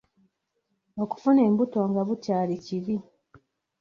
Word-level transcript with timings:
Okufuna 1.03 1.39
embuto 1.47 1.79
nga 1.89 2.01
bukyali 2.07 2.55
kibi. 2.65 2.95